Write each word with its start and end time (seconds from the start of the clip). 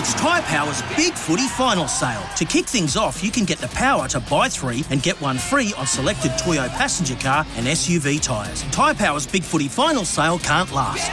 It's 0.00 0.14
Tyre 0.14 0.42
Power's 0.42 0.80
Big 0.96 1.12
Footy 1.14 1.48
Final 1.48 1.88
Sale. 1.88 2.22
To 2.36 2.44
kick 2.44 2.66
things 2.66 2.96
off, 2.96 3.20
you 3.20 3.32
can 3.32 3.44
get 3.44 3.58
the 3.58 3.66
power 3.66 4.06
to 4.06 4.20
buy 4.20 4.48
three 4.48 4.84
and 4.90 5.02
get 5.02 5.20
one 5.20 5.38
free 5.38 5.74
on 5.76 5.88
selected 5.88 6.30
Toyo 6.38 6.68
passenger 6.68 7.16
car 7.16 7.44
and 7.56 7.66
SUV 7.66 8.22
tyres. 8.22 8.62
Tyre 8.70 8.94
Power's 8.94 9.26
Big 9.26 9.42
Footy 9.42 9.66
Final 9.66 10.04
Sale 10.04 10.38
can't 10.38 10.72
last. 10.72 11.10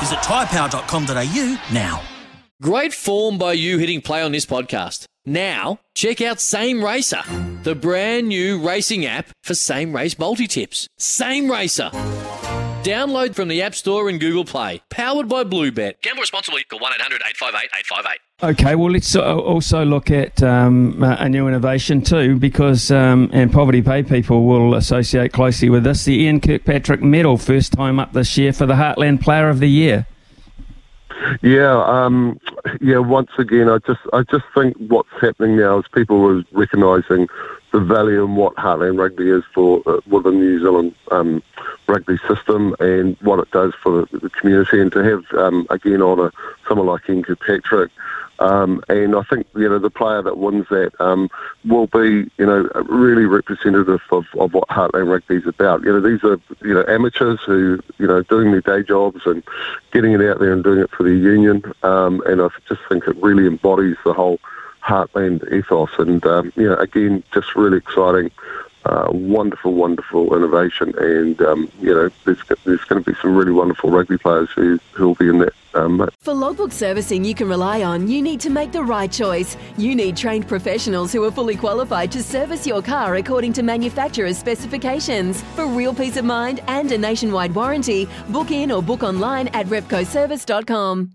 Visit 0.00 0.18
tyrepower.com.au 0.18 1.72
now. 1.72 2.02
Great 2.60 2.92
form 2.92 3.38
by 3.38 3.54
you 3.54 3.78
hitting 3.78 4.02
play 4.02 4.20
on 4.20 4.32
this 4.32 4.44
podcast. 4.44 5.06
Now, 5.24 5.80
check 5.94 6.20
out 6.20 6.38
Same 6.38 6.84
Racer, 6.84 7.22
the 7.62 7.74
brand 7.74 8.28
new 8.28 8.60
racing 8.60 9.06
app 9.06 9.30
for 9.42 9.54
same 9.54 9.96
race 9.96 10.18
multi 10.18 10.46
tips. 10.46 10.86
Same 10.98 11.50
Racer. 11.50 11.90
Download 12.88 13.34
from 13.34 13.48
the 13.48 13.60
App 13.60 13.74
Store 13.74 14.08
and 14.08 14.18
Google 14.18 14.46
Play. 14.46 14.80
Powered 14.88 15.28
by 15.28 15.44
Bluebet. 15.44 16.00
Gamble 16.00 16.22
responsibly. 16.22 16.64
Call 16.64 16.78
1 16.78 16.92
800 16.94 17.20
858 17.20 17.70
858. 17.80 18.60
Okay, 18.60 18.74
well, 18.76 18.90
let's 18.90 19.14
uh, 19.14 19.36
also 19.36 19.84
look 19.84 20.10
at 20.10 20.42
um, 20.42 21.02
a 21.02 21.28
new 21.28 21.46
innovation 21.48 22.00
too, 22.00 22.38
because 22.38 22.90
um, 22.90 23.28
and 23.34 23.52
Poverty 23.52 23.82
Bay 23.82 24.02
people 24.02 24.46
will 24.46 24.74
associate 24.74 25.34
closely 25.34 25.68
with 25.68 25.84
this. 25.84 26.06
The 26.06 26.14
Ian 26.14 26.40
Kirkpatrick 26.40 27.02
Medal, 27.02 27.36
first 27.36 27.74
time 27.74 28.00
up 28.00 28.14
this 28.14 28.38
year 28.38 28.54
for 28.54 28.64
the 28.64 28.72
Heartland 28.72 29.20
Player 29.20 29.50
of 29.50 29.60
the 29.60 29.68
Year. 29.68 30.06
Yeah, 31.42 31.84
um, 31.84 32.40
yeah. 32.80 32.96
Once 32.96 33.32
again, 33.36 33.68
I 33.68 33.80
just, 33.86 34.00
I 34.14 34.22
just 34.30 34.44
think 34.54 34.74
what's 34.78 35.10
happening 35.20 35.58
now 35.58 35.80
is 35.80 35.84
people 35.92 36.24
are 36.24 36.42
recognising 36.52 37.28
the 37.72 37.80
value 37.80 38.24
and 38.24 38.34
what 38.34 38.54
Heartland 38.56 38.98
Rugby 38.98 39.28
is 39.28 39.42
for 39.54 39.82
uh, 39.86 40.00
within 40.06 40.40
New 40.40 40.58
Zealand 40.60 40.94
um, 41.10 41.42
rugby 41.88 42.18
system 42.28 42.76
and 42.78 43.16
what 43.20 43.40
it 43.40 43.50
does 43.50 43.72
for 43.82 44.06
the, 44.12 44.18
the 44.18 44.30
community. 44.30 44.80
And 44.80 44.92
to 44.92 45.02
have 45.02 45.24
um, 45.32 45.66
again 45.70 46.02
honour 46.02 46.32
someone 46.68 46.86
like 46.86 47.08
Ian 47.08 47.24
Patrick. 47.24 47.90
Um, 48.40 48.82
and 48.88 49.16
I 49.16 49.22
think 49.22 49.46
you 49.56 49.68
know 49.68 49.78
the 49.80 49.90
player 49.90 50.22
that 50.22 50.38
wins 50.38 50.66
that 50.70 50.92
um, 51.00 51.28
will 51.64 51.88
be 51.88 52.30
you 52.38 52.46
know 52.46 52.68
really 52.88 53.24
representative 53.24 54.00
of, 54.12 54.26
of 54.38 54.54
what 54.54 54.68
Heartland 54.68 55.10
Rugby 55.10 55.36
is 55.36 55.46
about. 55.46 55.82
You 55.82 55.92
know 55.92 56.00
these 56.00 56.22
are 56.22 56.40
you 56.64 56.74
know 56.74 56.84
amateurs 56.86 57.40
who 57.44 57.80
you 57.98 58.06
know 58.06 58.22
doing 58.22 58.52
their 58.52 58.60
day 58.60 58.84
jobs 58.84 59.22
and 59.26 59.42
getting 59.92 60.12
it 60.12 60.20
out 60.20 60.38
there 60.38 60.52
and 60.52 60.62
doing 60.62 60.80
it 60.80 60.90
for 60.90 61.02
their 61.02 61.14
union. 61.14 61.64
Um, 61.82 62.22
and 62.26 62.40
I 62.40 62.48
just 62.68 62.80
think 62.88 63.08
it 63.08 63.16
really 63.16 63.46
embodies 63.46 63.96
the 64.04 64.12
whole 64.12 64.38
Heartland 64.84 65.52
ethos. 65.52 65.90
And 65.98 66.24
um, 66.24 66.52
you 66.54 66.68
know 66.68 66.76
again, 66.76 67.24
just 67.34 67.56
really 67.56 67.78
exciting. 67.78 68.30
Wonderful, 69.12 69.74
wonderful 69.74 70.34
innovation, 70.34 70.94
and 70.98 71.40
um, 71.42 71.70
you 71.80 71.94
know 71.94 72.10
there's, 72.24 72.38
there's 72.64 72.84
going 72.84 73.02
to 73.02 73.10
be 73.10 73.16
some 73.20 73.34
really 73.34 73.52
wonderful 73.52 73.90
rugby 73.90 74.16
players 74.18 74.50
who 74.54 74.78
who 74.92 75.08
will 75.08 75.14
be 75.14 75.28
in 75.28 75.38
that. 75.38 75.52
Um, 75.74 76.08
For 76.20 76.32
logbook 76.34 76.72
servicing 76.72 77.24
you 77.24 77.34
can 77.34 77.48
rely 77.48 77.82
on, 77.82 78.08
you 78.08 78.22
need 78.22 78.40
to 78.40 78.50
make 78.50 78.72
the 78.72 78.82
right 78.82 79.12
choice. 79.12 79.56
You 79.76 79.94
need 79.94 80.16
trained 80.16 80.48
professionals 80.48 81.12
who 81.12 81.22
are 81.24 81.30
fully 81.30 81.56
qualified 81.56 82.10
to 82.12 82.22
service 82.22 82.66
your 82.66 82.82
car 82.82 83.16
according 83.16 83.52
to 83.54 83.62
manufacturer's 83.62 84.38
specifications. 84.38 85.42
For 85.54 85.66
real 85.66 85.94
peace 85.94 86.16
of 86.16 86.24
mind 86.24 86.60
and 86.68 86.90
a 86.90 86.98
nationwide 86.98 87.54
warranty, 87.54 88.08
book 88.30 88.50
in 88.50 88.72
or 88.72 88.82
book 88.82 89.02
online 89.02 89.48
at 89.48 89.66
repcoservice.com. 89.66 91.12